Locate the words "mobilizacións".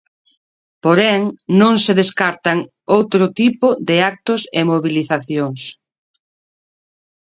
4.71-5.61